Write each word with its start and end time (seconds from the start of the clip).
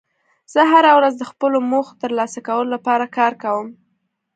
زه 0.53 0.61
هره 0.71 0.91
ورځ 0.97 1.13
د 1.17 1.23
خپلو 1.31 1.57
موخو 1.69 1.93
د 1.95 1.99
ترلاسه 2.03 2.39
کولو 2.47 2.69
لپاره 2.75 3.05
کار 3.17 3.33
کوم 3.43 3.67